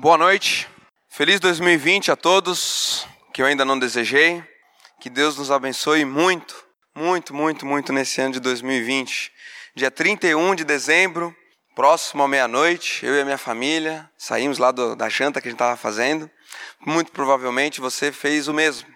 [0.00, 0.68] Boa noite,
[1.08, 4.44] feliz 2020 a todos que eu ainda não desejei.
[5.00, 6.54] Que Deus nos abençoe muito,
[6.94, 9.32] muito, muito, muito nesse ano de 2020.
[9.74, 11.34] Dia 31 de dezembro,
[11.74, 15.50] próximo à meia-noite, eu e a minha família saímos lá do, da janta que a
[15.50, 16.30] gente estava fazendo.
[16.86, 18.88] Muito provavelmente você fez o mesmo.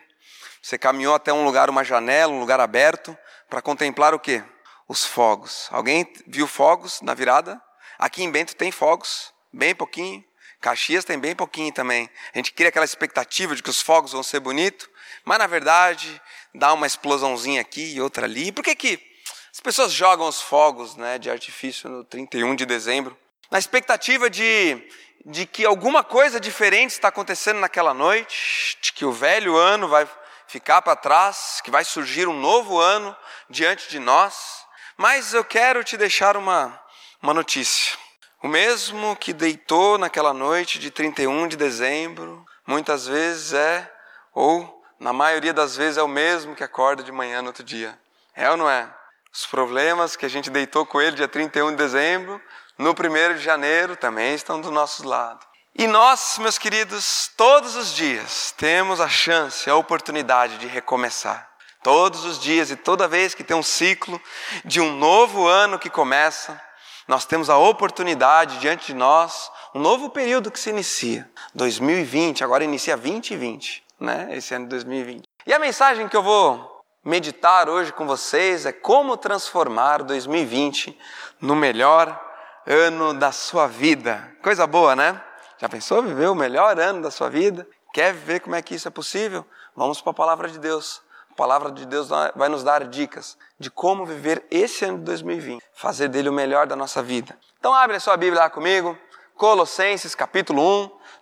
[0.63, 3.19] Você caminhou até um lugar, uma janela, um lugar aberto,
[3.51, 4.45] para contemplar o quê?
[4.87, 5.67] Os fogos.
[5.73, 7.61] Alguém viu fogos na virada?
[7.99, 10.25] Aqui em Bento tem fogos, bem pouquinho.
[10.63, 12.09] Caxias tem bem pouquinho também.
[12.33, 14.89] A gente cria aquela expectativa de que os fogos vão ser bonitos,
[15.25, 16.23] mas na verdade
[16.55, 18.53] dá uma explosãozinha aqui e outra ali.
[18.53, 19.13] Por que, que
[19.53, 23.19] as pessoas jogam os fogos né, de artifício no 31 de dezembro?
[23.51, 24.81] Na expectativa de,
[25.27, 30.09] de que alguma coisa diferente está acontecendo naquela noite, de que o velho ano vai
[30.47, 33.15] ficar para trás, que vai surgir um novo ano
[33.51, 34.65] diante de nós.
[34.97, 36.81] Mas eu quero te deixar uma,
[37.21, 38.02] uma notícia.
[38.43, 43.89] O mesmo que deitou naquela noite de 31 de dezembro, muitas vezes é,
[44.35, 47.97] ou na maioria das vezes é o mesmo que acorda de manhã no outro dia.
[48.35, 48.93] É ou não é?
[49.33, 52.43] Os problemas que a gente deitou com ele dia 31 de dezembro,
[52.77, 55.47] no 1 de janeiro também estão do nosso lado.
[55.73, 61.49] E nós, meus queridos, todos os dias temos a chance, a oportunidade de recomeçar.
[61.81, 64.21] Todos os dias e toda vez que tem um ciclo
[64.65, 66.61] de um novo ano que começa,
[67.09, 71.29] nós temos a oportunidade diante de nós, um novo período que se inicia.
[71.55, 74.29] 2020, agora inicia 2020, né?
[74.33, 75.25] Esse ano de 2020.
[75.47, 80.97] E a mensagem que eu vou meditar hoje com vocês é como transformar 2020
[81.41, 82.21] no melhor
[82.67, 84.37] ano da sua vida.
[84.43, 85.21] Coisa boa, né?
[85.59, 87.67] Já pensou viver o melhor ano da sua vida?
[87.93, 89.45] Quer ver como é que isso é possível?
[89.77, 91.03] Vamos para a palavra de Deus.
[91.33, 95.63] A palavra de Deus vai nos dar dicas de como viver esse ano de 2020,
[95.73, 97.39] fazer dele o melhor da nossa vida.
[97.59, 98.97] Então abre a sua Bíblia lá comigo,
[99.35, 100.63] Colossenses capítulo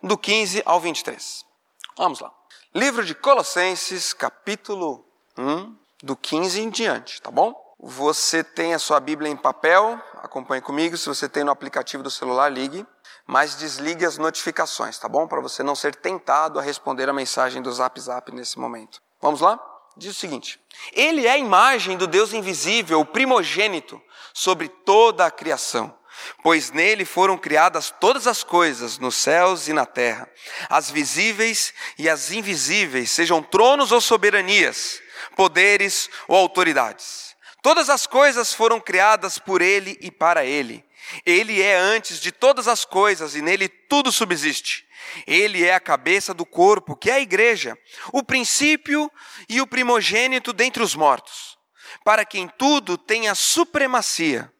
[0.02, 1.47] 1, do 15 ao 23.
[1.97, 2.33] Vamos lá.
[2.75, 5.06] Livro de Colossenses capítulo
[5.39, 7.55] 1, do 15 em diante, tá bom?
[7.79, 10.96] Você tem a sua Bíblia em papel, acompanhe comigo.
[10.96, 12.85] Se você tem no aplicativo do celular, ligue,
[13.29, 15.29] mas desligue as notificações, tá bom?
[15.29, 19.01] Para você não ser tentado a responder a mensagem do Zap Zap nesse momento.
[19.20, 19.70] Vamos lá?
[19.96, 20.61] Diz o seguinte:
[20.92, 24.01] Ele é a imagem do Deus invisível, o primogênito
[24.33, 25.98] sobre toda a criação.
[26.42, 30.29] Pois nele foram criadas todas as coisas, nos céus e na terra,
[30.68, 35.00] as visíveis e as invisíveis, sejam tronos ou soberanias,
[35.34, 37.34] poderes ou autoridades.
[37.62, 40.84] Todas as coisas foram criadas por ele e para ele.
[41.27, 44.86] Ele é antes de todas as coisas e nele tudo subsiste.
[45.27, 47.77] Ele é a cabeça do corpo, que é a igreja,
[48.13, 49.11] o princípio
[49.48, 51.59] e o primogênito dentre os mortos,
[52.05, 54.53] para quem tudo tenha supremacia,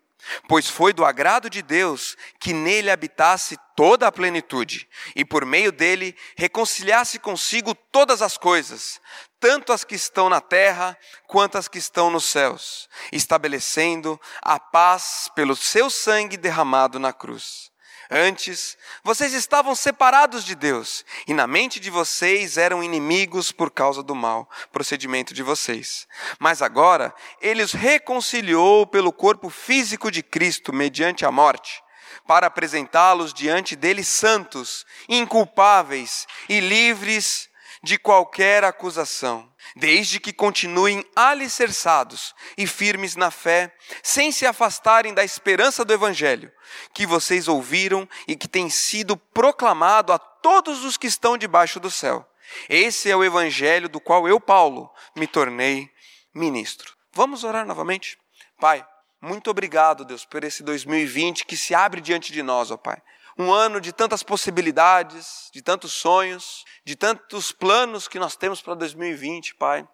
[0.49, 5.73] pois foi do agrado de Deus que nele habitasse toda a plenitude, e por meio
[5.73, 9.01] dele reconciliasse consigo todas as coisas,
[9.39, 10.97] tanto as que estão na terra
[11.27, 17.70] quanto as que estão nos céus, estabelecendo a paz pelo seu sangue derramado na cruz.
[18.11, 24.03] Antes, vocês estavam separados de Deus e na mente de vocês eram inimigos por causa
[24.03, 26.09] do mal procedimento de vocês.
[26.39, 31.85] Mas agora, ele os reconciliou pelo corpo físico de Cristo mediante a morte,
[32.27, 37.50] para apresentá-los diante dele santos, inculpáveis e livres
[37.83, 45.25] de qualquer acusação desde que continuem alicerçados e firmes na fé, sem se afastarem da
[45.25, 46.53] esperança do Evangelho,
[46.93, 51.91] que vocês ouviram e que tem sido proclamado a todos os que estão debaixo do
[51.91, 52.27] céu.
[52.69, 55.91] Esse é o Evangelho do qual eu, Paulo, me tornei
[56.35, 56.95] ministro.
[57.13, 58.19] Vamos orar novamente?
[58.59, 58.85] Pai,
[59.21, 63.01] muito obrigado, Deus, por esse 2020 que se abre diante de nós, ó Pai
[63.41, 68.75] um ano de tantas possibilidades, de tantos sonhos, de tantos planos que nós temos para
[68.75, 69.89] 2020, Pai.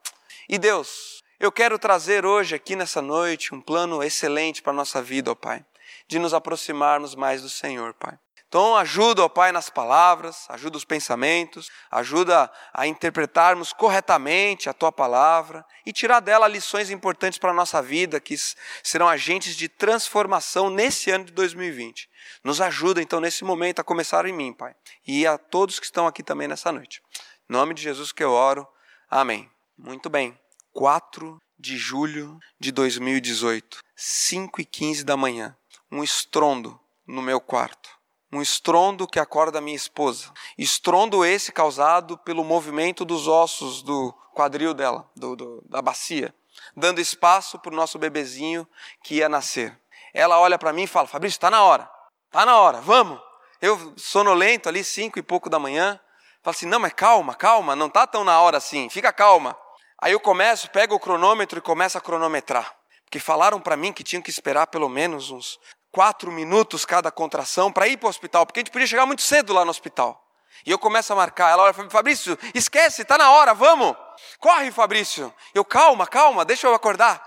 [0.48, 5.00] E Deus, eu quero trazer hoje aqui nessa noite um plano excelente para a nossa
[5.00, 5.64] vida, ó Pai,
[6.08, 8.18] de nos aproximarmos mais do Senhor, Pai.
[8.56, 14.90] Então, ajuda, ó Pai, nas palavras, ajuda os pensamentos, ajuda a interpretarmos corretamente a Tua
[14.90, 18.34] palavra e tirar dela lições importantes para a nossa vida, que
[18.82, 22.08] serão agentes de transformação nesse ano de 2020.
[22.42, 24.74] Nos ajuda, então, nesse momento, a começar em mim, Pai,
[25.06, 27.02] e a todos que estão aqui também nessa noite.
[27.50, 28.66] Em nome de Jesus que eu oro.
[29.10, 29.50] Amém.
[29.76, 30.34] Muito bem.
[30.72, 35.54] 4 de julho de 2018, 5 e 15 da manhã.
[35.92, 37.95] Um estrondo no meu quarto
[38.36, 40.30] um estrondo que acorda minha esposa.
[40.58, 46.34] Estrondo esse causado pelo movimento dos ossos do quadril dela, do, do, da bacia,
[46.76, 48.68] dando espaço para o nosso bebezinho
[49.02, 49.78] que ia nascer.
[50.12, 51.90] Ela olha para mim e fala: Fabrício, está na hora,
[52.26, 53.20] está na hora, vamos.
[53.60, 55.98] Eu sonolento ali, cinco e pouco da manhã.
[56.42, 59.56] Falo assim, não, mas calma, calma, não tá tão na hora assim, fica calma.
[60.00, 62.76] Aí eu começo, pego o cronômetro e começo a cronometrar.
[63.04, 65.58] Porque falaram para mim que tinham que esperar pelo menos uns
[65.96, 69.22] quatro minutos cada contração para ir para o hospital, porque a gente podia chegar muito
[69.22, 70.22] cedo lá no hospital.
[70.66, 71.50] E eu começo a marcar.
[71.52, 73.96] Ela olha, Fabrício, esquece, está na hora, vamos.
[74.38, 75.32] Corre, Fabrício.
[75.54, 77.26] Eu, calma, calma, deixa eu acordar.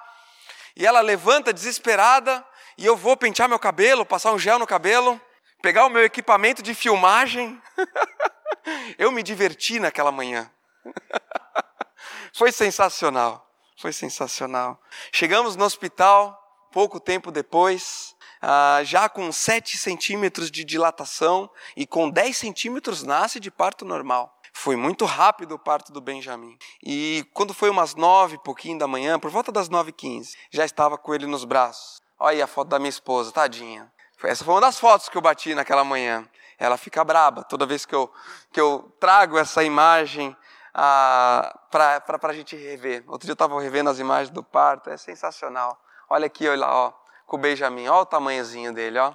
[0.75, 2.45] E ela levanta desesperada,
[2.77, 5.19] e eu vou pentear meu cabelo, passar um gel no cabelo,
[5.63, 7.59] pegar o meu equipamento de filmagem.
[8.99, 10.47] eu me diverti naquela manhã.
[12.37, 13.49] Foi sensacional.
[13.79, 14.79] Foi sensacional.
[15.11, 16.39] Chegamos no hospital,
[16.71, 23.39] pouco tempo depois, ah, já com 7 centímetros de dilatação e com 10 centímetros nasce
[23.39, 24.35] de parto normal.
[24.53, 26.57] Foi muito rápido o parto do Benjamin.
[26.83, 30.65] E quando foi umas nove, pouquinho da manhã, por volta das nove e quinze, já
[30.65, 32.01] estava com ele nos braços.
[32.17, 33.91] Olha aí a foto da minha esposa, tadinha.
[34.23, 36.27] Essa foi uma das fotos que eu bati naquela manhã.
[36.57, 38.11] Ela fica braba toda vez que eu,
[38.51, 40.35] que eu trago essa imagem
[40.73, 43.03] ah, para a gente rever.
[43.07, 45.79] Outro dia eu estava revendo as imagens do parto, é sensacional.
[46.09, 46.93] Olha aqui, olha lá, ó,
[47.29, 49.13] com o Benjamin, olha o tamanhozinho dele, ó.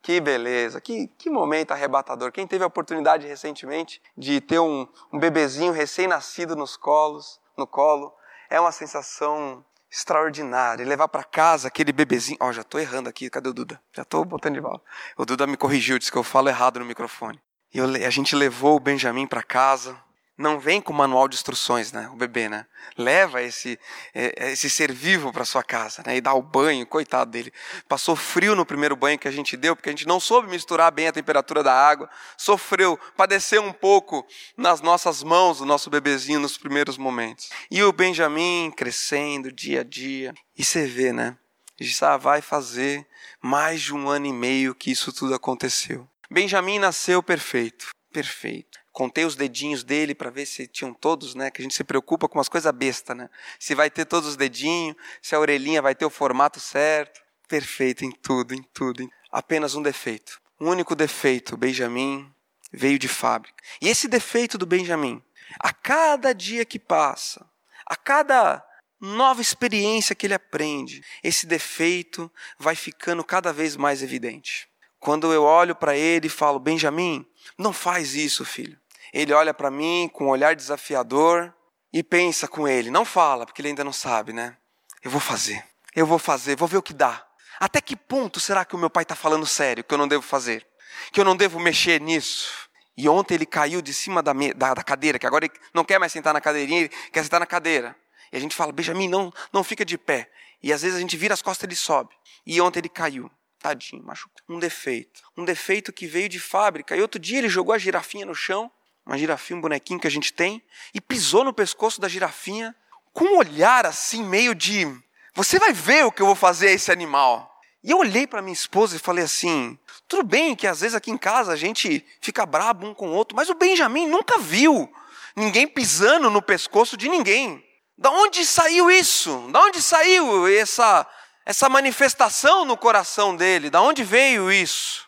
[0.00, 2.32] Que beleza, que, que momento arrebatador.
[2.32, 8.12] Quem teve a oportunidade recentemente de ter um, um bebezinho recém-nascido nos colos, no colo,
[8.50, 10.84] é uma sensação extraordinária.
[10.84, 12.38] Levar para casa aquele bebezinho.
[12.40, 13.80] Ó, oh, já estou errando aqui, cadê o Duda?
[13.92, 14.82] Já estou botando de volta.
[15.16, 17.40] O Duda me corrigiu, disse que eu falo errado no microfone.
[17.72, 19.96] E eu, a gente levou o Benjamin para casa,
[20.36, 22.08] não vem com manual de instruções, né?
[22.12, 22.66] O bebê, né?
[22.96, 23.78] Leva esse,
[24.14, 26.16] é, é, esse ser vivo para sua casa, né?
[26.16, 27.52] E dá o banho, coitado dele.
[27.88, 30.90] Passou frio no primeiro banho que a gente deu, porque a gente não soube misturar
[30.90, 32.08] bem a temperatura da água.
[32.36, 34.26] Sofreu, padeceu um pouco
[34.56, 37.50] nas nossas mãos o nosso bebezinho nos primeiros momentos.
[37.70, 40.32] E o Benjamin crescendo dia a dia.
[40.56, 41.36] E você vê, né?
[41.78, 43.06] Já vai fazer
[43.40, 46.08] mais de um ano e meio que isso tudo aconteceu.
[46.30, 51.50] Benjamin nasceu perfeito, perfeito contei os dedinhos dele para ver se tinham todos, né?
[51.50, 53.28] Que a gente se preocupa com umas coisas bestas, né?
[53.58, 57.20] Se vai ter todos os dedinhos, se a orelhinha vai ter o formato certo.
[57.48, 59.10] Perfeito em tudo, em tudo.
[59.30, 60.40] Apenas um defeito.
[60.60, 62.32] Um único defeito, Benjamin
[62.72, 63.62] veio de fábrica.
[63.80, 65.22] E esse defeito do Benjamin,
[65.58, 67.46] a cada dia que passa,
[67.84, 68.64] a cada
[68.98, 74.68] nova experiência que ele aprende, esse defeito vai ficando cada vez mais evidente.
[74.98, 77.26] Quando eu olho para ele e falo, Benjamin,
[77.58, 78.80] não faz isso, filho.
[79.12, 81.52] Ele olha para mim com um olhar desafiador
[81.92, 82.90] e pensa com ele.
[82.90, 84.56] Não fala, porque ele ainda não sabe, né?
[85.02, 85.62] Eu vou fazer.
[85.94, 87.26] Eu vou fazer, vou ver o que dá.
[87.60, 90.22] Até que ponto será que o meu pai está falando sério, que eu não devo
[90.22, 90.66] fazer?
[91.12, 92.50] Que eu não devo mexer nisso?
[92.96, 95.98] E ontem ele caiu de cima da, da, da cadeira, que agora ele não quer
[95.98, 97.94] mais sentar na cadeirinha, ele quer sentar na cadeira.
[98.32, 100.30] E a gente fala, Benjamin, não, não fica de pé.
[100.62, 102.14] E às vezes a gente vira as costas e ele sobe.
[102.46, 103.30] E ontem ele caiu.
[103.58, 104.42] Tadinho, machucou.
[104.48, 105.20] Um defeito.
[105.36, 106.96] Um defeito que veio de fábrica.
[106.96, 108.70] E outro dia ele jogou a girafinha no chão
[109.06, 110.62] uma girafinha, um bonequinho que a gente tem,
[110.94, 112.74] e pisou no pescoço da girafinha
[113.12, 114.86] com um olhar assim, meio de:
[115.34, 117.50] Você vai ver o que eu vou fazer a esse animal.
[117.84, 119.78] E eu olhei para minha esposa e falei assim:
[120.08, 123.12] Tudo bem que às vezes aqui em casa a gente fica brabo um com o
[123.12, 124.90] outro, mas o Benjamin nunca viu
[125.34, 127.62] ninguém pisando no pescoço de ninguém.
[127.98, 129.48] Da onde saiu isso?
[129.50, 131.06] Da onde saiu essa,
[131.44, 133.70] essa manifestação no coração dele?
[133.70, 135.06] Da onde veio isso?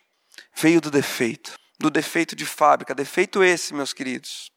[0.55, 4.51] Veio do defeito do defeito de fábrica, defeito esse, meus queridos,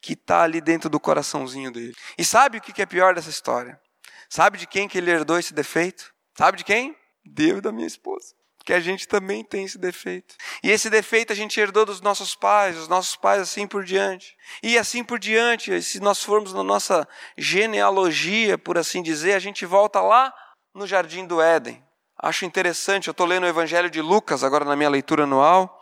[0.00, 1.94] que está ali dentro do coraçãozinho dele.
[2.18, 3.80] E sabe o que é pior dessa história?
[4.28, 6.14] Sabe de quem que ele herdou esse defeito?
[6.36, 6.96] Sabe de quem?
[7.24, 8.34] Deus da minha esposa.
[8.64, 10.36] Que a gente também tem esse defeito.
[10.62, 14.36] E esse defeito a gente herdou dos nossos pais, os nossos pais assim por diante.
[14.62, 19.66] E assim por diante, se nós formos na nossa genealogia, por assim dizer, a gente
[19.66, 20.32] volta lá
[20.74, 21.82] no jardim do Éden.
[22.22, 25.79] Acho interessante, eu estou lendo o Evangelho de Lucas agora na minha leitura anual.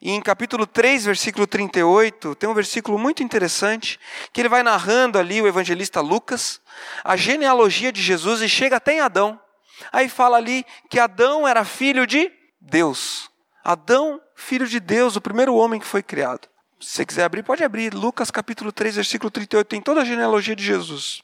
[0.00, 3.98] E em capítulo 3, versículo 38, tem um versículo muito interessante,
[4.32, 6.60] que ele vai narrando ali, o evangelista Lucas,
[7.02, 9.40] a genealogia de Jesus e chega até em Adão.
[9.92, 13.30] Aí fala ali que Adão era filho de Deus.
[13.64, 16.48] Adão, filho de Deus, o primeiro homem que foi criado.
[16.80, 17.94] Se você quiser abrir, pode abrir.
[17.94, 21.22] Lucas capítulo 3, versículo 38, tem toda a genealogia de Jesus.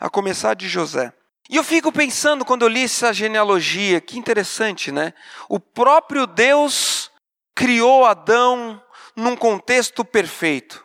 [0.00, 1.12] A começar de José.
[1.50, 5.12] E eu fico pensando quando eu li essa genealogia, que interessante, né?
[5.48, 7.01] O próprio Deus
[7.54, 8.82] criou Adão
[9.16, 10.84] num contexto perfeito.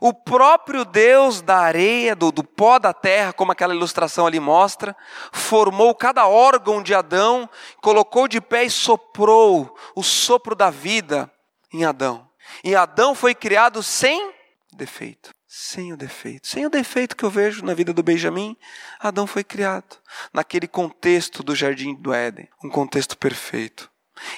[0.00, 4.94] O próprio Deus da areia, do, do, pó da terra, como aquela ilustração ali mostra,
[5.32, 7.48] formou cada órgão de Adão,
[7.80, 11.30] colocou de pé e soprou o sopro da vida
[11.72, 12.28] em Adão.
[12.62, 14.32] E Adão foi criado sem
[14.72, 15.30] defeito.
[15.46, 16.46] Sem o defeito.
[16.46, 18.54] Sem o defeito que eu vejo na vida do Benjamim,
[19.00, 19.96] Adão foi criado
[20.32, 23.90] naquele contexto do jardim do Éden um contexto perfeito.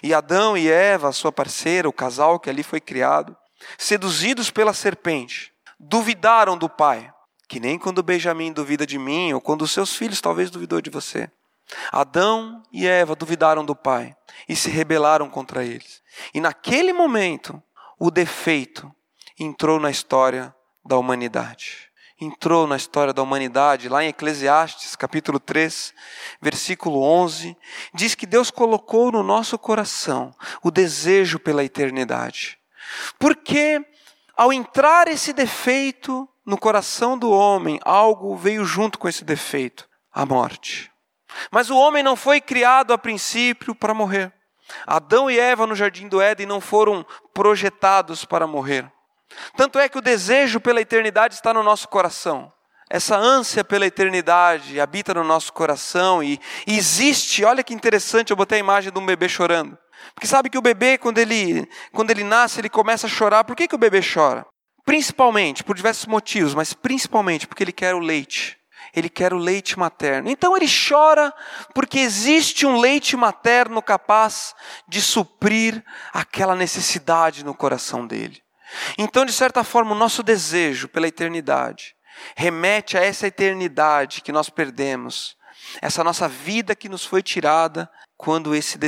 [0.02, 3.36] E Adão e Eva, sua parceira, o casal que ali foi criado,
[3.78, 7.12] seduzidos pela serpente, duvidaram do pai,
[7.48, 11.30] que nem quando Benjamim duvida de mim, ou quando seus filhos talvez duvidou de você.
[11.92, 14.14] Adão e Eva duvidaram do pai
[14.48, 16.02] e se rebelaram contra eles.
[16.34, 17.62] E naquele momento,
[17.98, 18.90] o defeito
[19.38, 21.89] entrou na história da humanidade.
[22.20, 25.94] Entrou na história da humanidade, lá em Eclesiastes, capítulo 3,
[26.38, 27.56] versículo 11,
[27.94, 32.58] diz que Deus colocou no nosso coração o desejo pela eternidade.
[33.18, 33.82] Porque
[34.36, 40.26] ao entrar esse defeito no coração do homem, algo veio junto com esse defeito: a
[40.26, 40.92] morte.
[41.50, 44.30] Mas o homem não foi criado a princípio para morrer.
[44.86, 48.92] Adão e Eva no jardim do Éden não foram projetados para morrer.
[49.56, 52.52] Tanto é que o desejo pela eternidade está no nosso coração.
[52.88, 58.58] Essa ânsia pela eternidade habita no nosso coração e, existe, olha que interessante, eu botei
[58.58, 59.78] a imagem de um bebê chorando.
[60.12, 63.44] Porque sabe que o bebê, quando ele, quando ele nasce, ele começa a chorar.
[63.44, 64.44] Por que, que o bebê chora?
[64.84, 68.58] Principalmente, por diversos motivos, mas principalmente porque ele quer o leite.
[68.94, 70.28] Ele quer o leite materno.
[70.28, 71.32] Então ele chora
[71.72, 74.52] porque existe um leite materno capaz
[74.88, 78.42] de suprir aquela necessidade no coração dele.
[78.98, 81.94] Então, de certa forma, o nosso desejo pela eternidade
[82.36, 85.36] remete a essa eternidade que nós perdemos,
[85.80, 88.78] essa nossa vida que nos foi tirada quando esse,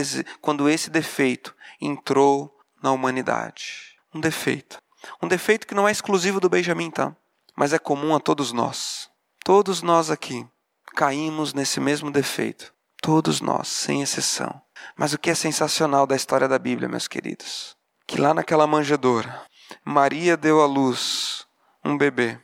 [0.41, 3.97] quando esse defeito entrou na humanidade.
[4.15, 4.79] Um defeito.
[5.23, 7.17] Um defeito que não é exclusivo do Benjamin, tá?
[7.57, 9.11] Mas é comum a todos nós.
[9.45, 10.47] Todos nós aqui
[10.95, 12.73] caímos nesse mesmo defeito.
[13.01, 14.61] Todos nós, sem exceção.
[14.97, 17.77] Mas o que é sensacional da história da Bíblia, meus queridos?
[18.07, 19.43] Que lá naquela manjedoura,
[19.85, 21.47] Maria deu à luz
[21.85, 22.38] um bebê.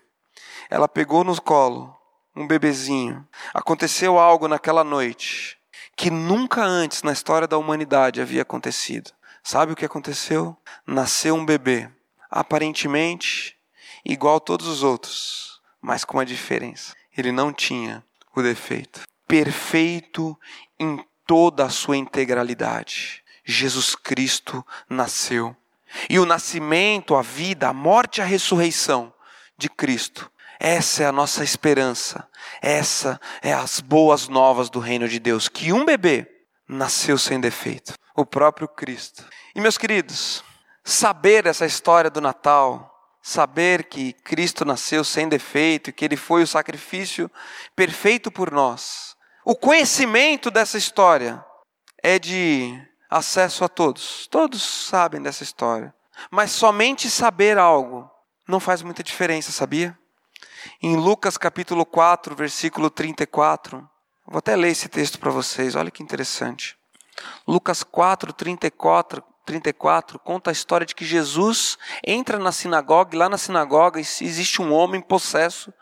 [0.70, 1.96] Ela pegou no colo
[2.34, 3.26] um bebezinho.
[3.52, 5.58] Aconteceu algo naquela noite
[5.96, 9.10] que nunca antes na história da humanidade havia acontecido.
[9.42, 10.56] Sabe o que aconteceu?
[10.86, 11.90] Nasceu um bebê,
[12.30, 13.56] aparentemente
[14.04, 16.94] igual a todos os outros, mas com uma diferença.
[17.16, 18.04] Ele não tinha
[18.34, 19.02] o defeito.
[19.26, 20.38] Perfeito
[20.78, 23.24] em toda a sua integralidade.
[23.44, 25.56] Jesus Cristo nasceu.
[26.08, 29.12] E o nascimento, a vida, a morte e a ressurreição
[29.56, 32.28] de Cristo essa é a nossa esperança.
[32.60, 36.26] Essa é as boas novas do reino de Deus, que um bebê
[36.66, 39.24] nasceu sem defeito, o próprio Cristo.
[39.54, 40.42] E meus queridos,
[40.84, 42.92] saber essa história do Natal,
[43.22, 47.30] saber que Cristo nasceu sem defeito e que ele foi o sacrifício
[47.76, 49.16] perfeito por nós.
[49.44, 51.42] O conhecimento dessa história
[52.02, 52.76] é de
[53.08, 54.26] acesso a todos.
[54.26, 55.94] Todos sabem dessa história.
[56.30, 58.10] Mas somente saber algo
[58.46, 59.96] não faz muita diferença, sabia?
[60.82, 63.88] Em Lucas capítulo 4, versículo 34,
[64.26, 66.76] vou até ler esse texto para vocês, olha que interessante.
[67.46, 73.28] Lucas 4, 34, 34 conta a história de que Jesus entra na sinagoga e lá
[73.28, 75.72] na sinagoga existe um homem possesso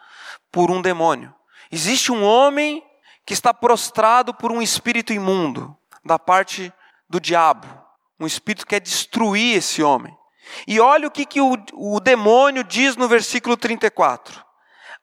[0.51, 1.35] por um demônio.
[1.71, 2.83] Existe um homem
[3.25, 6.73] que está prostrado por um espírito imundo da parte
[7.09, 7.67] do diabo.
[8.19, 10.17] Um espírito que quer destruir esse homem.
[10.67, 14.45] E olha o que, que o, o demônio diz no versículo 34.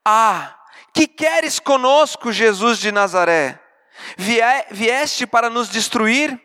[0.06, 0.56] Ah,
[0.94, 3.60] que queres conosco, Jesus de Nazaré?
[4.72, 6.40] Vieste para nos destruir?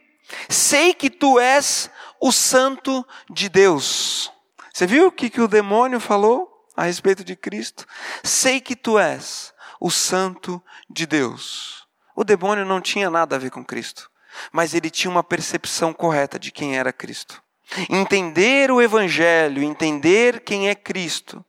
[0.49, 4.33] Sei que tu és o Santo de Deus.
[4.73, 7.87] Você viu o que, que o demônio falou a respeito de Cristo?
[8.23, 11.87] Sei que tu és o Santo de Deus.
[12.15, 14.11] O demônio não tinha nada a ver com Cristo,
[14.53, 17.43] mas ele tinha uma percepção correta de quem era Cristo.
[17.89, 21.45] Entender o Evangelho, entender quem é Cristo,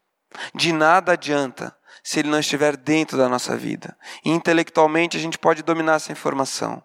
[0.54, 3.98] de nada adianta se ele não estiver dentro da nossa vida.
[4.26, 6.84] Intelectualmente a gente pode dominar essa informação.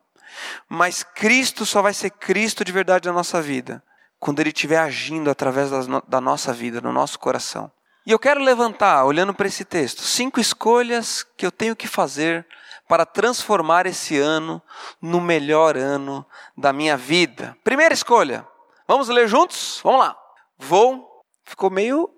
[0.68, 3.82] Mas Cristo só vai ser Cristo de verdade na nossa vida
[4.24, 5.68] quando Ele estiver agindo através
[6.08, 7.70] da nossa vida, no nosso coração.
[8.06, 12.46] E eu quero levantar, olhando para esse texto, cinco escolhas que eu tenho que fazer
[12.88, 14.62] para transformar esse ano
[15.00, 16.26] no melhor ano
[16.56, 17.56] da minha vida.
[17.64, 18.46] Primeira escolha,
[18.86, 19.80] vamos ler juntos?
[19.82, 20.16] Vamos lá.
[20.58, 22.14] Vou, ficou meio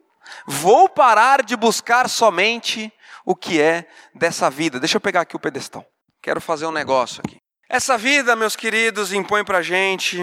[0.46, 2.92] Vou parar de buscar somente
[3.24, 4.78] o que é dessa vida.
[4.78, 5.86] Deixa eu pegar aqui o pedestal.
[6.22, 7.36] Quero fazer um negócio aqui.
[7.68, 10.18] Essa vida, meus queridos, impõe pra gente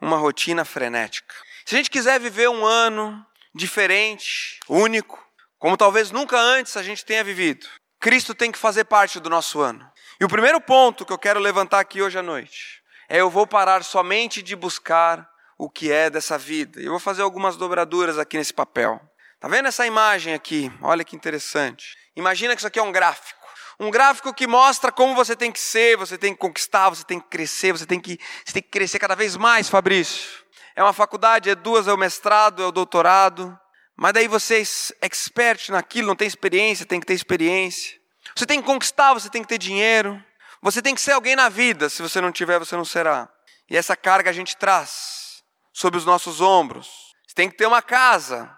[0.00, 1.34] uma rotina frenética.
[1.64, 5.22] Se a gente quiser viver um ano diferente, único,
[5.58, 7.66] como talvez nunca antes a gente tenha vivido,
[8.00, 9.86] Cristo tem que fazer parte do nosso ano.
[10.18, 13.46] E o primeiro ponto que eu quero levantar aqui hoje à noite é eu vou
[13.46, 15.28] parar somente de buscar
[15.58, 16.80] o que é dessa vida.
[16.80, 18.98] Eu vou fazer algumas dobraduras aqui nesse papel.
[19.38, 20.72] Tá vendo essa imagem aqui?
[20.80, 21.94] Olha que interessante.
[22.16, 23.38] Imagina que isso aqui é um gráfico.
[23.78, 27.20] Um gráfico que mostra como você tem que ser, você tem que conquistar, você tem
[27.20, 30.42] que crescer, você tem que, você tem que crescer cada vez mais, Fabrício.
[30.74, 33.58] É uma faculdade, é duas, é o mestrado, é o doutorado.
[34.02, 34.62] Mas daí você
[35.02, 38.00] é expert naquilo, não tem experiência, tem que ter experiência.
[38.34, 40.24] Você tem que conquistar, você tem que ter dinheiro.
[40.62, 43.28] Você tem que ser alguém na vida, se você não tiver, você não será.
[43.68, 46.88] E essa carga a gente traz sobre os nossos ombros.
[47.26, 48.50] Você tem que ter uma casa.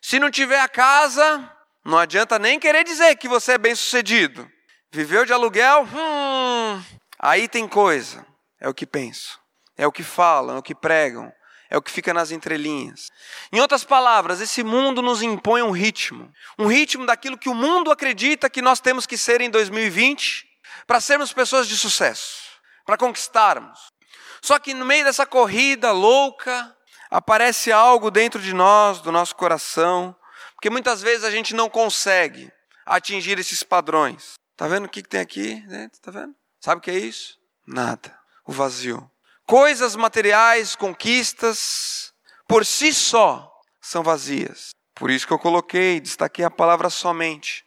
[0.00, 1.46] Se não tiver a casa,
[1.84, 4.50] não adianta nem querer dizer que você é bem sucedido.
[4.90, 5.86] Viveu de aluguel?
[5.92, 6.82] Hum,
[7.18, 8.26] aí tem coisa.
[8.58, 9.38] É o que penso.
[9.76, 11.30] É o que falam, é o que pregam.
[11.70, 13.10] É o que fica nas entrelinhas.
[13.52, 16.32] Em outras palavras, esse mundo nos impõe um ritmo.
[16.58, 20.48] Um ritmo daquilo que o mundo acredita que nós temos que ser em 2020
[20.84, 22.42] para sermos pessoas de sucesso,
[22.84, 23.78] para conquistarmos.
[24.42, 26.76] Só que no meio dessa corrida louca,
[27.10, 30.16] aparece algo dentro de nós, do nosso coração,
[30.54, 32.50] porque muitas vezes a gente não consegue
[32.84, 34.34] atingir esses padrões.
[34.56, 36.00] Tá vendo o que tem aqui dentro?
[36.00, 36.34] Tá vendo?
[36.60, 37.38] Sabe o que é isso?
[37.66, 38.18] Nada.
[38.44, 39.10] O vazio.
[39.50, 42.12] Coisas materiais, conquistas,
[42.46, 44.76] por si só, são vazias.
[44.94, 47.64] Por isso que eu coloquei, destaquei a palavra somente.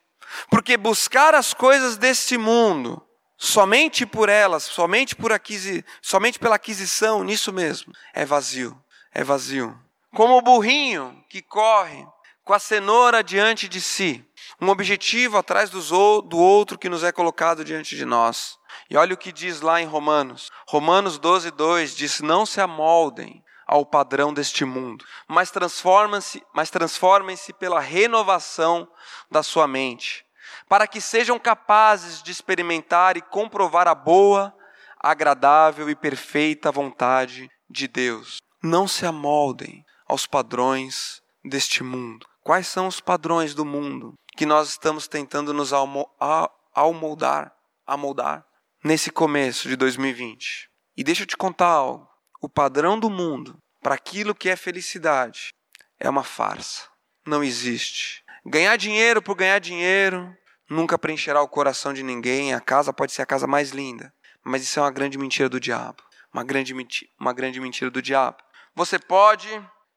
[0.50, 3.06] Porque buscar as coisas deste mundo,
[3.38, 8.82] somente por elas, somente, por aquisi, somente pela aquisição, nisso mesmo, é vazio.
[9.14, 9.78] É vazio.
[10.16, 12.08] Como o burrinho que corre
[12.46, 14.26] com a cenoura diante de si,
[14.62, 18.58] um objetivo atrás do outro que nos é colocado diante de nós.
[18.90, 20.50] E olha o que diz lá em Romanos.
[20.68, 27.54] Romanos 12, 2 diz: Não se amoldem ao padrão deste mundo, mas transformem-se mas transformem-se
[27.54, 28.88] pela renovação
[29.32, 30.26] da sua mente,
[30.68, 34.54] para que sejam capazes de experimentar e comprovar a boa,
[35.00, 38.38] agradável e perfeita vontade de Deus.
[38.62, 44.70] Não se amoldem aos padrões deste mundo, Quais são os padrões do mundo que nós
[44.70, 47.54] estamos tentando nos amoldar,
[47.86, 48.46] amoldar
[48.84, 50.70] nesse começo de 2020?
[50.96, 52.08] E deixa eu te contar algo.
[52.42, 55.54] O padrão do mundo para aquilo que é felicidade
[56.00, 56.88] é uma farsa.
[57.26, 58.24] Não existe.
[58.46, 60.36] Ganhar dinheiro por ganhar dinheiro
[60.70, 62.54] nunca preencherá o coração de ninguém.
[62.54, 65.60] A casa pode ser a casa mais linda, mas isso é uma grande mentira do
[65.60, 66.04] diabo.
[66.34, 66.74] Uma grande,
[67.20, 68.38] uma grande mentira do diabo.
[68.76, 69.48] Você pode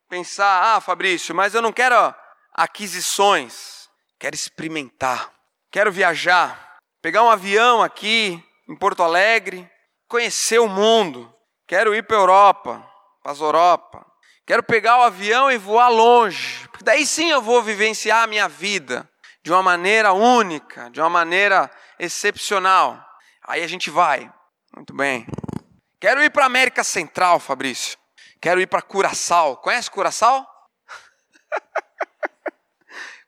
[0.08, 2.14] pensar, ah, Fabrício, mas eu não quero
[2.52, 3.85] aquisições,
[4.18, 5.32] quero experimentar,
[5.70, 9.70] quero viajar, pegar um avião aqui em Porto Alegre,
[10.08, 11.32] conhecer o mundo,
[11.66, 12.90] quero ir para a Europa,
[13.22, 14.06] para as Europa,
[14.46, 18.48] quero pegar o avião e voar longe, porque daí sim eu vou vivenciar a minha
[18.48, 19.08] vida
[19.42, 23.04] de uma maneira única, de uma maneira excepcional.
[23.46, 24.32] Aí a gente vai,
[24.74, 25.26] muito bem.
[26.00, 27.96] Quero ir para a América Central, Fabrício.
[28.40, 29.56] Quero ir para Curaçao.
[29.56, 30.46] Conhece Curaçao?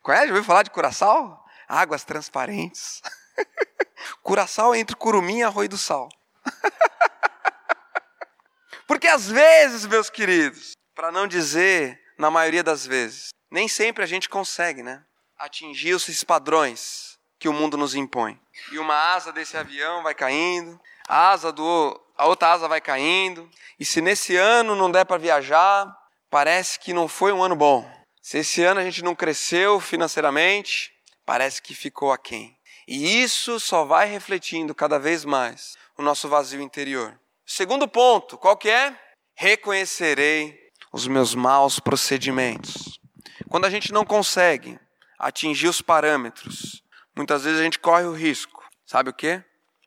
[0.08, 0.28] Conhece?
[0.28, 1.44] Já ouviu falar de curaçal?
[1.68, 3.02] Águas transparentes.
[4.24, 6.08] curaçal entre curumim e arroio do sal.
[8.88, 14.06] Porque às vezes, meus queridos, para não dizer na maioria das vezes, nem sempre a
[14.06, 15.04] gente consegue, né?
[15.38, 18.40] Atingir esses padrões que o mundo nos impõe.
[18.72, 23.48] E uma asa desse avião vai caindo, a asa do a outra asa vai caindo,
[23.78, 25.94] e se nesse ano não der para viajar,
[26.30, 27.97] parece que não foi um ano bom.
[28.28, 30.92] Se esse ano a gente não cresceu financeiramente,
[31.24, 32.58] parece que ficou aquém.
[32.86, 37.18] E isso só vai refletindo cada vez mais o nosso vazio interior.
[37.46, 38.94] Segundo ponto, qual que é?
[39.34, 40.60] Reconhecerei
[40.92, 43.00] os meus maus procedimentos.
[43.48, 44.78] Quando a gente não consegue
[45.18, 46.82] atingir os parâmetros,
[47.16, 48.62] muitas vezes a gente corre o risco.
[48.84, 49.42] Sabe o quê?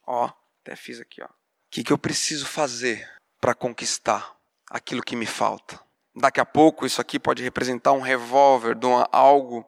[0.08, 0.32] Ó,
[0.64, 1.28] até fiz aqui, ó.
[1.28, 1.30] O
[1.70, 3.08] que, que eu preciso fazer
[3.40, 4.36] para conquistar
[4.68, 5.80] aquilo que me falta?
[6.16, 9.66] Daqui a pouco isso aqui pode representar um revólver, de uma, algo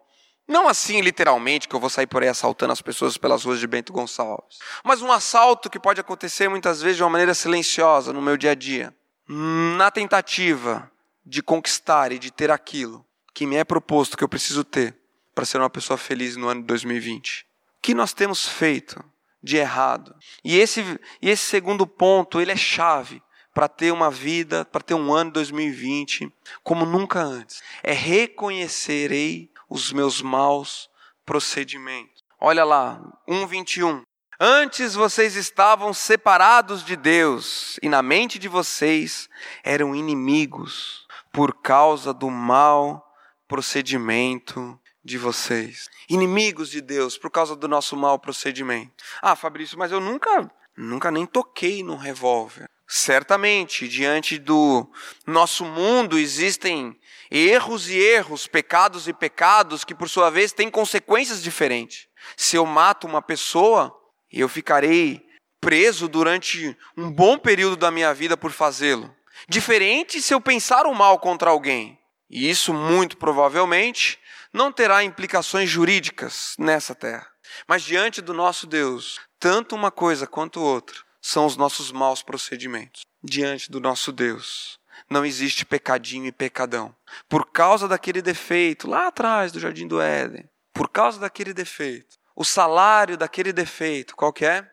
[0.48, 3.68] não assim literalmente que eu vou sair por aí assaltando as pessoas pelas ruas de
[3.68, 8.22] Bento Gonçalves, mas um assalto que pode acontecer muitas vezes de uma maneira silenciosa no
[8.22, 8.94] meu dia a dia,
[9.28, 10.92] na tentativa
[11.26, 14.96] de conquistar e de ter aquilo que me é proposto que eu preciso ter
[15.34, 17.48] para ser uma pessoa feliz no ano de 2020.
[17.78, 19.04] O que nós temos feito
[19.42, 20.14] de errado?
[20.44, 20.82] E esse,
[21.22, 23.23] e esse segundo ponto, ele é chave
[23.54, 27.62] para ter uma vida, para ter um ano 2020 como nunca antes.
[27.84, 30.90] É reconhecerei os meus maus
[31.26, 32.24] procedimentos.
[32.40, 34.04] Olha lá, 1:21.
[34.40, 39.30] Antes vocês estavam separados de Deus e na mente de vocês
[39.64, 43.06] eram inimigos por causa do mau
[43.48, 45.90] procedimento de vocês.
[46.10, 48.92] Inimigos de Deus por causa do nosso mau procedimento.
[49.22, 52.68] Ah, Fabrício, mas eu nunca, nunca nem toquei num revólver.
[52.88, 54.90] Certamente, diante do
[55.26, 56.96] nosso mundo existem
[57.32, 62.08] erros e erros, pecados e pecados que, por sua vez, têm consequências diferentes.
[62.36, 63.94] Se eu mato uma pessoa,
[64.32, 65.26] eu ficarei
[65.60, 69.14] preso durante um bom período da minha vida por fazê-lo.
[69.48, 71.98] Diferente se eu pensar o mal contra alguém.
[72.30, 74.20] E isso, muito provavelmente,
[74.52, 77.28] não terá implicações jurídicas nessa terra.
[77.68, 83.04] Mas diante do nosso Deus, tanto uma coisa quanto outra são os nossos maus procedimentos.
[83.24, 84.78] Diante do nosso Deus,
[85.10, 86.94] não existe pecadinho e pecadão.
[87.30, 92.44] Por causa daquele defeito lá atrás do jardim do Éden, por causa daquele defeito, o
[92.44, 94.70] salário daquele defeito, qual que é?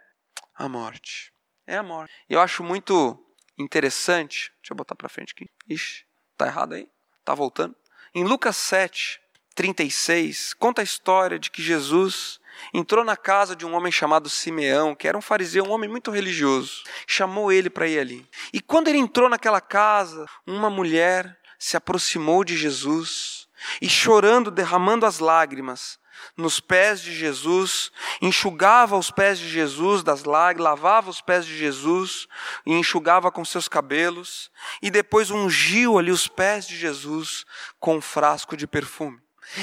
[0.56, 1.32] A morte.
[1.66, 2.12] É a morte.
[2.28, 3.24] Eu acho muito
[3.56, 5.48] interessante, deixa eu botar para frente aqui.
[5.68, 6.04] Ixi,
[6.36, 6.88] tá errado aí?
[7.24, 7.76] Tá voltando?
[8.12, 9.20] Em Lucas 7,
[9.54, 12.39] 36, conta a história de que Jesus
[12.72, 16.10] entrou na casa de um homem chamado Simeão, que era um fariseu, um homem muito
[16.10, 16.82] religioso.
[17.06, 18.28] Chamou ele para ir ali.
[18.52, 23.48] E quando ele entrou naquela casa, uma mulher se aproximou de Jesus
[23.80, 25.98] e, chorando, derramando as lágrimas,
[26.36, 31.56] nos pés de Jesus, enxugava os pés de Jesus das lágrimas, lavava os pés de
[31.56, 32.26] Jesus
[32.66, 34.50] e enxugava com seus cabelos,
[34.82, 37.44] e depois ungiu ali os pés de Jesus
[37.78, 39.18] com um frasco de perfume.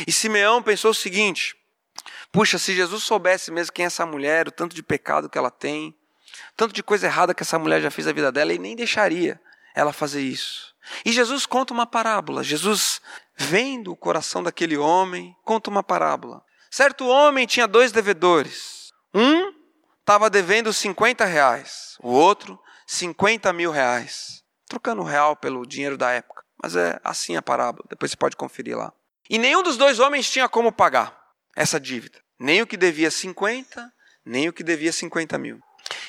[0.05, 1.55] E Simeão pensou o seguinte:
[2.31, 5.51] puxa, se Jesus soubesse mesmo quem é essa mulher, o tanto de pecado que ela
[5.51, 5.95] tem,
[6.55, 9.39] tanto de coisa errada que essa mulher já fez na vida dela, ele nem deixaria
[9.75, 10.75] ela fazer isso.
[11.05, 12.43] E Jesus conta uma parábola.
[12.43, 13.01] Jesus,
[13.35, 16.41] vendo o coração daquele homem, conta uma parábola.
[16.69, 18.91] Certo homem tinha dois devedores.
[19.13, 19.53] Um
[19.99, 24.43] estava devendo 50 reais, o outro 50 mil reais.
[24.67, 26.43] Trocando o real pelo dinheiro da época.
[26.61, 28.91] Mas é assim a parábola, depois você pode conferir lá.
[29.29, 31.16] E nenhum dos dois homens tinha como pagar
[31.57, 32.19] essa dívida.
[32.39, 33.91] Nem o que devia 50,
[34.23, 35.59] nem o que devia 50 mil.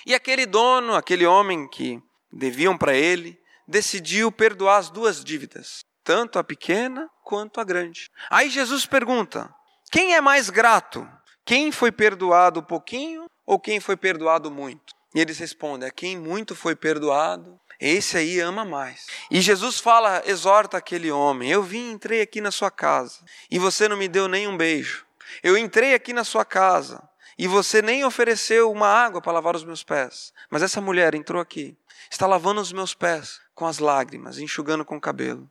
[0.05, 1.99] E aquele dono, aquele homem que
[2.31, 8.11] deviam para ele, decidiu perdoar as duas dívidas, tanto a pequena quanto a grande.
[8.31, 9.53] Aí Jesus pergunta:
[9.91, 11.09] quem é mais grato?
[11.47, 14.93] Quem foi perdoado pouquinho ou quem foi perdoado muito?
[15.15, 19.07] E eles respondem: é quem muito foi perdoado, esse aí ama mais.
[19.31, 23.89] E Jesus fala, exorta aquele homem: Eu vim, entrei aqui na sua casa e você
[23.89, 25.08] não me deu nem um beijo.
[25.43, 27.03] Eu entrei aqui na sua casa
[27.39, 30.33] e você nem ofereceu uma água para lavar os meus pés.
[30.51, 31.77] Mas essa mulher entrou aqui,
[32.11, 35.49] está lavando os meus pés com as lágrimas, enxugando com o cabelo.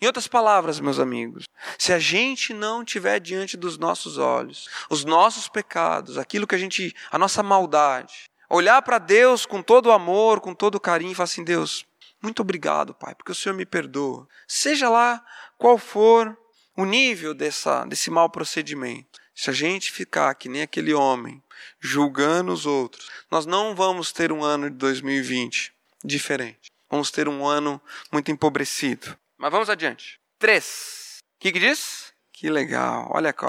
[0.00, 1.44] Em outras palavras, meus amigos,
[1.78, 6.58] se a gente não tiver diante dos nossos olhos os nossos pecados, aquilo que a
[6.58, 11.12] gente, a nossa maldade, olhar para Deus com todo o amor, com todo o carinho
[11.12, 11.86] e falar assim: Deus,
[12.20, 14.26] muito obrigado, Pai, porque o Senhor me perdoa.
[14.48, 15.24] Seja lá
[15.56, 16.36] qual for
[16.76, 21.42] o nível dessa, desse mau procedimento, se a gente ficar que nem aquele homem,
[21.78, 25.72] julgando os outros, nós não vamos ter um ano de 2020
[26.04, 26.70] diferente.
[26.90, 27.80] Vamos ter um ano
[28.12, 29.16] muito empobrecido.
[29.38, 30.18] Mas vamos adiante.
[30.38, 31.18] Três.
[31.36, 32.12] O que, que diz?
[32.32, 33.08] Que legal.
[33.12, 33.46] Olha aqui,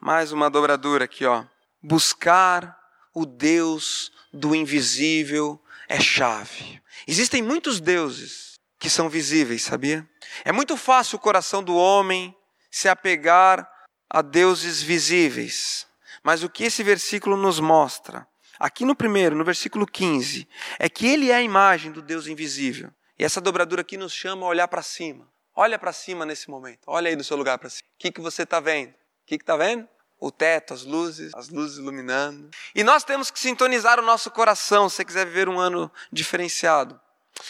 [0.00, 1.44] mais uma dobradura aqui, ó.
[1.82, 2.78] Buscar
[3.14, 6.82] o Deus do invisível é chave.
[7.06, 10.08] Existem muitos deuses que são visíveis, sabia?
[10.44, 12.34] É muito fácil o coração do homem
[12.72, 13.70] se apegar
[14.08, 15.86] a deuses visíveis.
[16.24, 18.26] Mas o que esse versículo nos mostra,
[18.58, 22.90] aqui no primeiro, no versículo 15, é que ele é a imagem do Deus invisível.
[23.18, 25.30] E essa dobradura aqui nos chama a olhar para cima.
[25.54, 26.80] Olha para cima nesse momento.
[26.86, 27.86] Olha aí do seu lugar para cima.
[27.94, 28.90] O que, que você está vendo?
[28.90, 28.94] O
[29.26, 29.86] que está vendo?
[30.18, 32.48] O teto, as luzes, as luzes iluminando.
[32.74, 36.98] E nós temos que sintonizar o nosso coração se você quiser viver um ano diferenciado.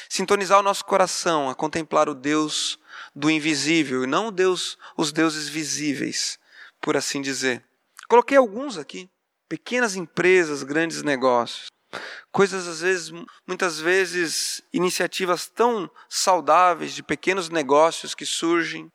[0.08, 2.78] Sintonizar o nosso coração a contemplar o Deus
[3.14, 6.38] do invisível e não Deus, os deuses visíveis,
[6.80, 7.64] por assim dizer.
[8.08, 9.08] Coloquei alguns aqui.
[9.48, 11.66] Pequenas empresas, grandes negócios.
[12.30, 13.12] Coisas, às vezes,
[13.46, 18.90] muitas vezes, iniciativas tão saudáveis de pequenos negócios que surgem.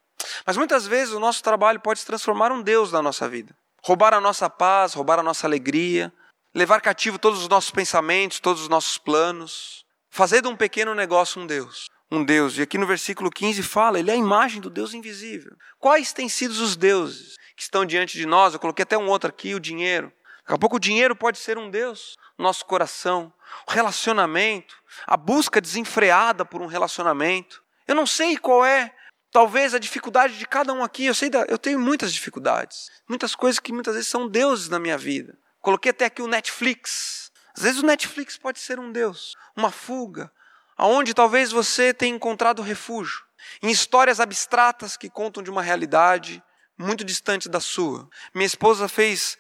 [0.46, 3.56] Mas muitas vezes o nosso trabalho pode se transformar um Deus na nossa vida.
[3.84, 6.12] Roubar a nossa paz, roubar a nossa alegria,
[6.54, 9.86] levar cativo todos os nossos pensamentos, todos os nossos planos.
[10.10, 11.88] Fazer de um pequeno negócio um Deus.
[12.10, 12.58] Um Deus.
[12.58, 15.56] E aqui no versículo 15 fala, ele é a imagem do Deus invisível.
[15.78, 18.54] Quais têm sido os deuses que estão diante de nós?
[18.54, 20.12] Eu coloquei até um outro aqui, o dinheiro.
[20.44, 23.34] Daqui a pouco o dinheiro pode ser um Deus nosso coração,
[23.68, 27.64] o relacionamento, a busca desenfreada por um relacionamento.
[27.88, 28.94] Eu não sei qual é,
[29.32, 31.06] talvez, a dificuldade de cada um aqui.
[31.06, 34.80] Eu sei, da, eu tenho muitas dificuldades, muitas coisas que muitas vezes são deuses na
[34.80, 35.38] minha vida.
[35.62, 37.32] Coloquei até aqui o Netflix.
[37.56, 40.32] Às vezes o Netflix pode ser um Deus, uma fuga,
[40.78, 43.26] aonde talvez você tenha encontrado refúgio
[43.62, 46.44] em histórias abstratas que contam de uma realidade
[46.78, 48.08] muito distante da sua.
[48.34, 49.38] Minha esposa fez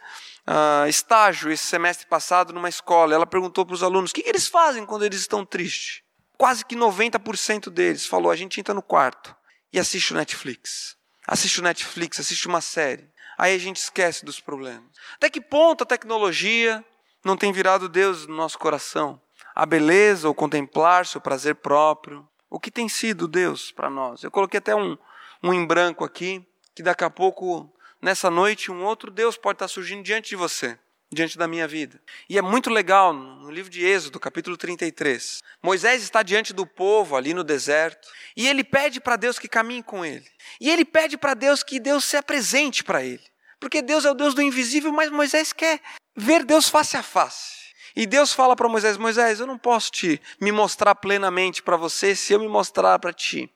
[0.47, 3.13] uh, estágio esse semestre passado numa escola.
[3.13, 6.01] Ela perguntou para os alunos o que, que eles fazem quando eles estão tristes.
[6.37, 9.35] Quase que 90% deles falou: a gente entra no quarto
[9.71, 10.95] e assiste o Netflix.
[11.27, 13.09] Assiste o Netflix, assiste uma série.
[13.37, 14.89] Aí a gente esquece dos problemas.
[15.15, 16.83] Até que ponto a tecnologia
[17.23, 19.21] não tem virado Deus no nosso coração?
[19.59, 22.23] A beleza ou contemplar-se o prazer próprio?
[22.47, 24.23] O que tem sido Deus para nós?
[24.23, 24.95] Eu coloquei até um,
[25.41, 27.67] um em branco aqui, que daqui a pouco,
[27.99, 30.77] nessa noite, um outro Deus pode estar surgindo diante de você
[31.11, 31.99] diante da minha vida.
[32.29, 37.15] E é muito legal, no livro de Êxodo, capítulo 33, Moisés está diante do povo
[37.15, 40.27] ali no deserto, e ele pede para Deus que caminhe com ele.
[40.61, 43.23] E ele pede para Deus que Deus se apresente para ele.
[43.59, 45.81] Porque Deus é o Deus do invisível, mas Moisés quer
[46.15, 47.66] ver Deus face a face.
[47.99, 52.15] E Deus fala para Moisés: Moisés, eu não posso te me mostrar plenamente para você
[52.15, 53.51] se eu me mostrar para ti.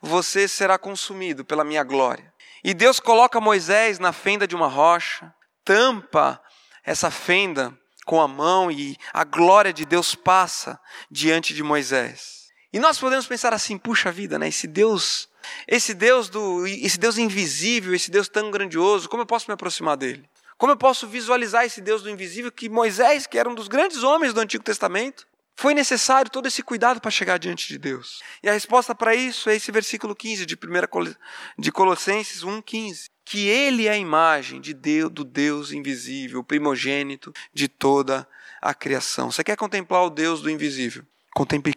[0.00, 2.32] Você será consumido pela minha glória.
[2.62, 6.40] E Deus coloca Moisés na fenda de uma rocha, tampa
[6.84, 7.76] essa fenda
[8.06, 10.78] com a mão e a glória de Deus passa
[11.10, 12.48] diante de Moisés.
[12.72, 14.46] E nós podemos pensar assim, puxa vida, né?
[14.46, 15.28] Esse Deus,
[15.66, 19.96] esse Deus do, esse Deus invisível, esse Deus tão grandioso, como eu posso me aproximar
[19.96, 20.29] dele?
[20.60, 24.02] Como eu posso visualizar esse Deus do invisível que Moisés, que era um dos grandes
[24.02, 28.20] homens do Antigo Testamento, foi necessário todo esse cuidado para chegar diante de Deus.
[28.42, 31.16] E a resposta para isso é esse versículo 15 de 1
[31.58, 37.66] de Colossenses 1:15 que ele é a imagem de Deus, do Deus invisível, primogênito de
[37.66, 38.28] toda
[38.60, 39.30] a criação.
[39.30, 41.06] Você quer contemplar o Deus do invisível?
[41.34, 41.72] Contemple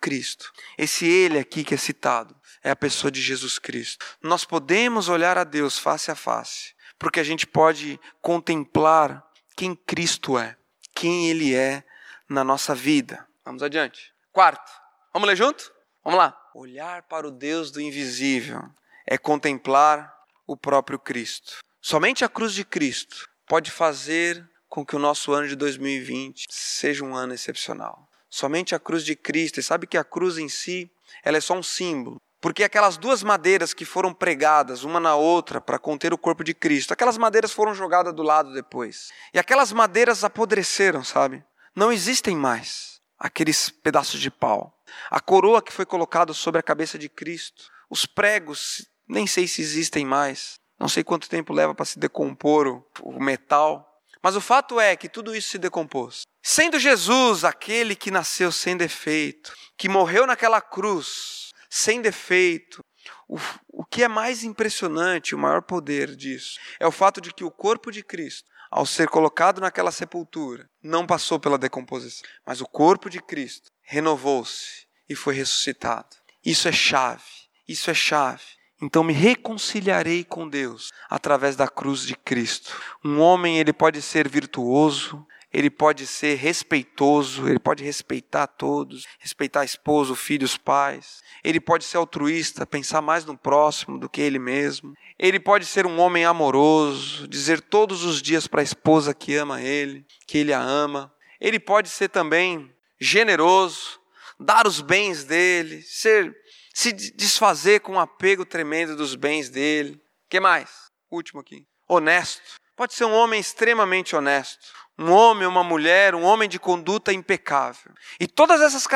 [0.00, 0.52] Cristo.
[0.76, 4.06] Esse ele aqui que é citado é a pessoa de Jesus Cristo.
[4.22, 9.24] Nós podemos olhar a Deus face a face, porque a gente pode contemplar
[9.56, 10.56] quem Cristo é,
[10.94, 11.84] quem ele é
[12.28, 13.26] na nossa vida.
[13.44, 14.12] Vamos adiante.
[14.32, 14.70] Quarto,
[15.12, 15.72] vamos ler junto?
[16.04, 16.36] Vamos lá.
[16.54, 18.62] Olhar para o Deus do invisível
[19.06, 20.12] é contemplar
[20.46, 21.58] o próprio Cristo.
[21.80, 27.04] Somente a cruz de Cristo pode fazer com que o nosso ano de 2020 seja
[27.04, 28.08] um ano excepcional.
[28.28, 29.58] Somente a cruz de Cristo.
[29.58, 30.90] E sabe que a cruz em si,
[31.24, 32.20] ela é só um símbolo.
[32.40, 36.54] Porque aquelas duas madeiras que foram pregadas uma na outra para conter o corpo de
[36.54, 39.10] Cristo, aquelas madeiras foram jogadas do lado depois.
[39.34, 41.44] E aquelas madeiras apodreceram, sabe?
[41.74, 44.72] Não existem mais aqueles pedaços de pau.
[45.10, 49.60] A coroa que foi colocada sobre a cabeça de Cristo, os pregos nem sei se
[49.60, 50.60] existem mais.
[50.78, 53.84] Não sei quanto tempo leva para se decompor o, o metal.
[54.22, 56.22] Mas o fato é que tudo isso se decompôs.
[56.42, 62.84] Sendo Jesus aquele que nasceu sem defeito, que morreu naquela cruz sem defeito,
[63.28, 67.44] o, o que é mais impressionante, o maior poder disso, é o fato de que
[67.44, 72.66] o corpo de Cristo, ao ser colocado naquela sepultura, não passou pela decomposição, mas o
[72.66, 76.16] corpo de Cristo renovou-se e foi ressuscitado.
[76.44, 77.22] Isso é chave,
[77.66, 78.44] isso é chave.
[78.80, 82.80] Então me reconciliarei com Deus através da cruz de Cristo.
[83.04, 89.60] Um homem, ele pode ser virtuoso, ele pode ser respeitoso, ele pode respeitar todos, respeitar
[89.60, 91.22] a esposa, o filho, os pais.
[91.42, 94.92] Ele pode ser altruísta, pensar mais no próximo do que ele mesmo.
[95.18, 99.62] Ele pode ser um homem amoroso, dizer todos os dias para a esposa que ama
[99.62, 101.12] ele, que ele a ama.
[101.40, 103.98] Ele pode ser também generoso,
[104.38, 106.36] dar os bens dele, ser
[106.74, 110.00] se desfazer com um apego tremendo dos bens dele.
[110.28, 110.70] que mais?
[111.10, 111.66] Último aqui.
[111.88, 112.60] Honesto.
[112.76, 114.72] Pode ser um homem extremamente honesto.
[114.98, 117.92] Um homem, uma mulher, um homem de conduta impecável.
[118.18, 118.86] E todas essas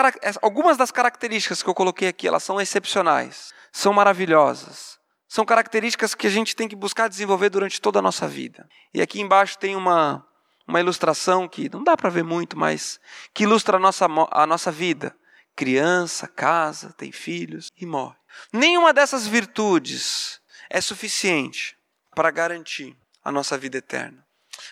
[0.41, 4.99] algumas das características que eu coloquei aqui, elas são excepcionais, são maravilhosas.
[5.29, 8.69] São características que a gente tem que buscar desenvolver durante toda a nossa vida.
[8.93, 10.27] E aqui embaixo tem uma
[10.67, 13.01] uma ilustração que não dá para ver muito, mas
[13.35, 15.15] que ilustra a nossa, a nossa vida
[15.55, 18.17] criança, casa, tem filhos e morre.
[18.53, 21.77] Nenhuma dessas virtudes é suficiente
[22.15, 24.27] para garantir a nossa vida eterna,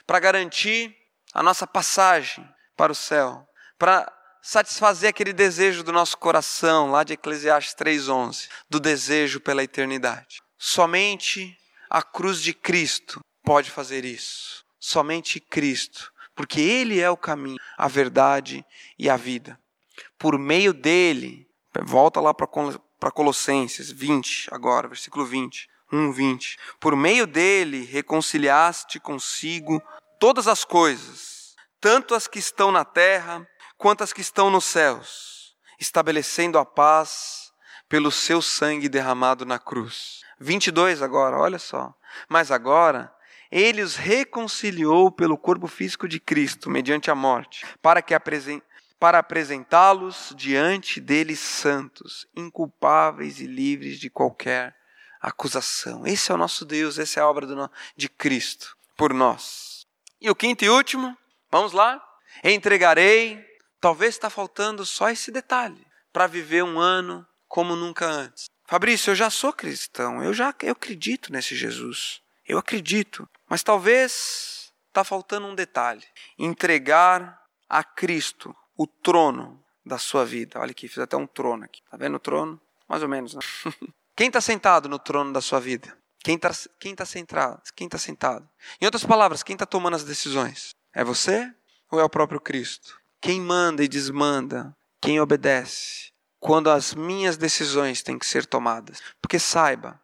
[0.06, 0.96] para garantir
[1.34, 3.46] a nossa passagem para o céu,
[3.78, 4.10] para
[4.42, 10.42] satisfazer aquele desejo do nosso coração, lá de Eclesiastes 3:11, do desejo pela eternidade.
[10.58, 11.56] Somente
[11.88, 14.64] a cruz de Cristo pode fazer isso.
[14.78, 18.64] Somente Cristo, porque ele é o caminho, a verdade
[18.98, 19.58] e a vida
[20.18, 21.46] por meio dele,
[21.82, 26.58] volta lá para Colossenses 20, agora, versículo 20, 1, 20.
[26.78, 29.82] Por meio dele reconciliaste consigo
[30.20, 33.44] todas as coisas, tanto as que estão na terra
[33.76, 37.50] quanto as que estão nos céus, estabelecendo a paz
[37.88, 40.20] pelo seu sangue derramado na cruz.
[40.38, 41.92] 22 agora, olha só.
[42.28, 43.12] Mas agora
[43.50, 48.14] ele os reconciliou pelo corpo físico de Cristo, mediante a morte, para que
[48.98, 54.76] para apresentá-los diante deles santos, inculpáveis e livres de qualquer
[55.20, 56.06] acusação.
[56.06, 57.46] Esse é o nosso Deus, essa é a obra
[57.96, 59.69] de Cristo por nós.
[60.20, 61.16] E o quinto e último,
[61.50, 62.02] vamos lá?
[62.44, 63.42] Entregarei.
[63.80, 68.50] Talvez está faltando só esse detalhe para viver um ano como nunca antes.
[68.66, 72.20] Fabrício, eu já sou cristão, eu já eu acredito nesse Jesus.
[72.46, 76.04] Eu acredito, mas talvez está faltando um detalhe:
[76.38, 80.60] entregar a Cristo o trono da sua vida.
[80.60, 81.80] Olha aqui, fiz até um trono aqui.
[81.90, 82.60] Tá vendo o trono?
[82.86, 83.40] Mais ou menos, né?
[84.14, 85.96] Quem está sentado no trono da sua vida?
[86.22, 87.62] Quem está quem tá sentado?
[87.74, 88.48] Quem tá sentado?
[88.80, 90.74] Em outras palavras, quem está tomando as decisões?
[90.94, 91.52] É você
[91.90, 93.00] ou é o próprio Cristo?
[93.20, 94.74] Quem manda e desmanda?
[95.00, 96.10] Quem obedece?
[96.38, 99.00] Quando as minhas decisões têm que ser tomadas.
[99.20, 100.00] Porque saiba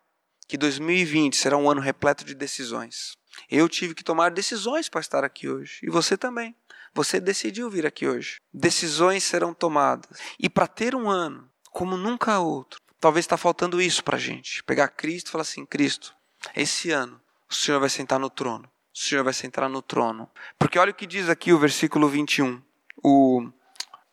[0.49, 3.17] que 2020 será um ano repleto de decisões.
[3.51, 5.81] Eu tive que tomar decisões para estar aqui hoje.
[5.83, 6.55] E você também.
[6.95, 8.37] Você decidiu vir aqui hoje.
[8.53, 10.19] Decisões serão tomadas.
[10.39, 14.63] E para ter um ano como nunca outro, talvez está faltando isso para a gente.
[14.65, 16.15] Pegar Cristo e falar assim: Cristo,
[16.55, 18.71] esse ano o Senhor vai sentar no trono.
[18.95, 20.31] O Senhor vai sentar no trono.
[20.59, 22.63] Porque olha o que diz aqui o versículo 21.
[23.03, 23.49] O,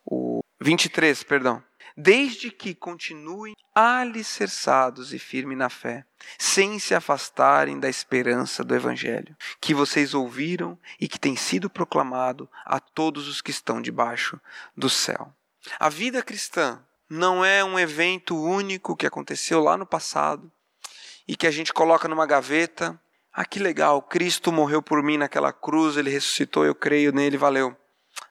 [0.06, 1.64] o 23, perdão
[1.96, 6.06] desde que continuem alicerçados e firmes na fé,
[6.38, 12.50] sem se afastarem da esperança do Evangelho, que vocês ouviram e que tem sido proclamado
[12.66, 14.40] a todos os que estão debaixo
[14.76, 15.34] do céu.
[15.80, 20.52] A vida cristã não é um evento único que aconteceu lá no passado
[21.28, 23.00] e que a gente coloca numa gaveta.
[23.32, 27.78] Ah, que legal, Cristo morreu por mim naquela cruz, ele ressuscitou, eu creio nele, valeu.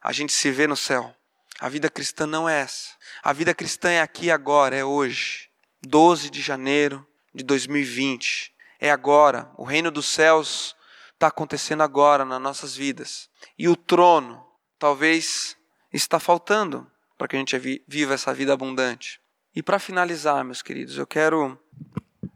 [0.02, 1.14] A gente se vê no céu.
[1.60, 2.90] A vida cristã não é essa.
[3.22, 5.48] A vida cristã é aqui agora, é hoje.
[5.82, 8.52] 12 de janeiro de 2020.
[8.80, 9.48] É agora.
[9.56, 10.74] O reino dos céus
[11.14, 13.30] está acontecendo agora nas nossas vidas.
[13.56, 14.44] E o trono
[14.76, 15.56] talvez
[15.92, 19.20] está faltando para que a gente viva essa vida abundante.
[19.54, 21.58] E para finalizar, meus queridos, eu quero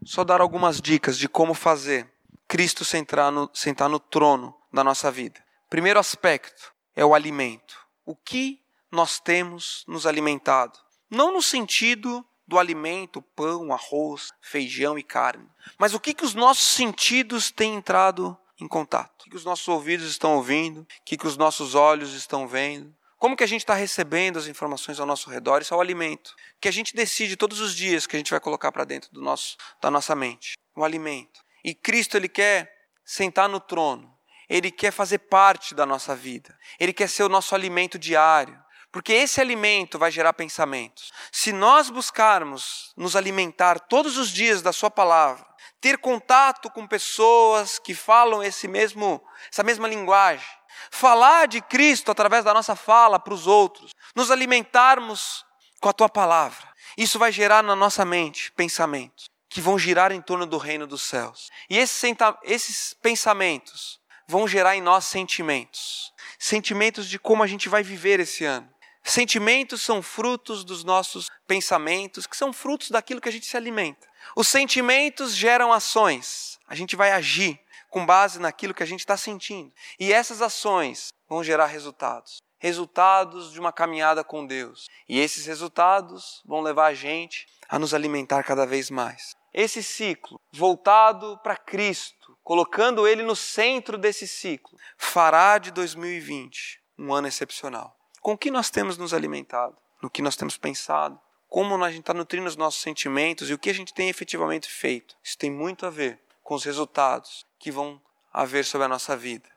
[0.05, 2.11] só dar algumas dicas de como fazer
[2.47, 5.43] Cristo sentar no, sentar no trono da nossa vida.
[5.69, 7.77] Primeiro aspecto é o alimento.
[8.05, 8.61] O que
[8.91, 10.79] nós temos nos alimentado.
[11.11, 16.35] Não no sentido do alimento, pão, arroz, feijão e carne, mas o que, que os
[16.35, 19.13] nossos sentidos têm entrado em contato.
[19.21, 22.47] O que, que os nossos ouvidos estão ouvindo, o que, que os nossos olhos estão
[22.47, 22.95] vendo.
[23.19, 25.63] Como que a gente está recebendo as informações ao nosso redor?
[25.63, 26.35] Isso é o alimento.
[26.61, 29.23] Que a gente decide todos os dias que a gente vai colocar para dentro do
[29.23, 30.55] nosso, da nossa mente.
[30.77, 31.41] O alimento.
[31.65, 32.71] E Cristo, Ele quer
[33.05, 34.15] sentar no trono.
[34.49, 36.57] Ele quer fazer parte da nossa vida.
[36.79, 38.63] Ele quer ser o nosso alimento diário.
[38.93, 41.13] Porque esse alimento vai gerar pensamentos.
[41.33, 45.47] Se nós buscarmos nos alimentar todos os dias da Sua palavra,
[45.81, 50.49] ter contato com pessoas que falam esse mesmo, essa mesma linguagem,
[50.91, 55.45] falar de Cristo através da nossa fala para os outros, nos alimentarmos
[55.81, 60.21] com a Tua palavra, isso vai gerar na nossa mente pensamentos que vão girar em
[60.21, 61.51] torno do reino dos céus.
[61.71, 68.21] E esses, pensamentos vão gerar em nós sentimentos sentimentos de como a gente vai viver
[68.21, 68.69] esse ano.
[69.03, 74.07] Sentimentos são frutos dos nossos pensamentos, que são frutos daquilo que a gente se alimenta.
[74.35, 76.59] Os sentimentos geram ações.
[76.67, 77.59] A gente vai agir
[77.91, 79.73] com base naquilo que a gente está sentindo.
[79.99, 82.39] E essas ações vão gerar resultados.
[82.59, 84.87] Resultados de uma caminhada com Deus.
[85.09, 89.35] E esses resultados vão levar a gente a nos alimentar cada vez mais.
[89.53, 97.13] Esse ciclo, voltado para Cristo, colocando Ele no centro desse ciclo, fará de 2020 um
[97.13, 97.97] ano excepcional
[98.27, 101.17] com o que nós temos nos alimentado, no que nós temos pensado,
[101.49, 104.69] como a gente está nutrindo os nossos sentimentos e o que a gente tem efetivamente
[104.69, 105.17] feito.
[105.23, 108.01] Isso tem muito a ver com os resultados que vão
[108.33, 109.49] haver sobre a nossa vida.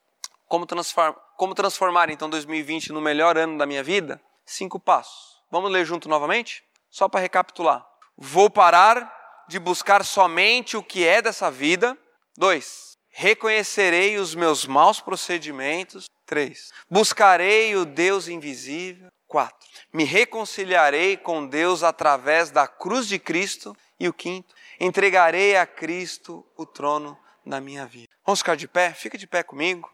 [0.47, 4.21] Como, transform, como transformar então 2020 no melhor ano da minha vida?
[4.45, 5.39] Cinco passos.
[5.51, 6.63] Vamos ler junto novamente?
[6.89, 7.85] Só para recapitular.
[8.17, 11.97] Vou parar de buscar somente o que é dessa vida.
[12.37, 12.97] Dois.
[13.09, 16.05] Reconhecerei os meus maus procedimentos.
[16.25, 16.71] 3.
[16.89, 19.09] Buscarei o Deus invisível.
[19.27, 19.55] 4.
[19.91, 23.75] Me reconciliarei com Deus através da cruz de Cristo.
[23.99, 27.17] E o quinto, entregarei a Cristo o trono
[27.49, 28.09] da minha vida.
[28.25, 28.93] Vamos ficar de pé?
[28.93, 29.91] Fica de pé comigo.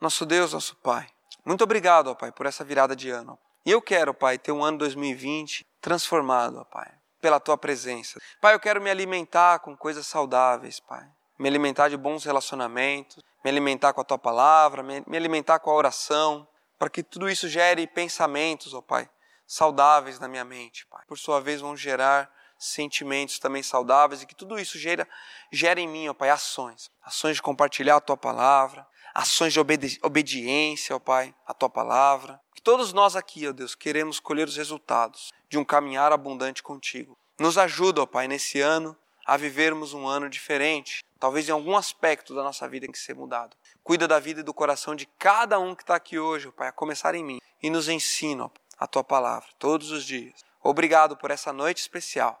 [0.00, 1.08] Nosso Deus, nosso Pai.
[1.44, 3.38] Muito obrigado, ó Pai, por essa virada de ano.
[3.66, 8.20] E eu quero, Pai, ter um ano 2020 transformado, ó Pai, pela Tua presença.
[8.40, 11.04] Pai, eu quero me alimentar com coisas saudáveis, Pai.
[11.38, 15.74] Me alimentar de bons relacionamentos, me alimentar com a tua palavra, me, alimentar com a
[15.74, 19.08] oração, para que tudo isso gere pensamentos, ó Pai,
[19.46, 21.04] saudáveis na minha mente, Pai.
[21.06, 25.08] Por sua vez, vão gerar sentimentos também saudáveis e que tudo isso gera,
[25.52, 26.90] gera em mim, ó Pai, ações.
[27.02, 32.40] Ações de compartilhar a tua palavra, ações de obedi obediência, ó Pai, à tua palavra.
[32.54, 37.16] Que todos nós aqui, ó Deus, queremos colher os resultados de um caminhar abundante contigo.
[37.38, 42.32] Nos ajuda, ó Pai, nesse ano a vivermos um ano diferente, Talvez em algum aspecto
[42.34, 43.56] da nossa vida tem que ser mudado.
[43.82, 46.72] Cuida da vida e do coração de cada um que está aqui hoje, Pai, a
[46.72, 47.40] começar em mim.
[47.60, 48.48] E nos ensina
[48.78, 50.44] a tua palavra todos os dias.
[50.62, 52.40] Obrigado por essa noite especial.